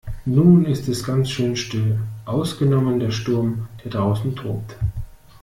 [0.25, 4.75] Nun ist es ganz schön still, ausgenommen der Sturm, der draußen tobt.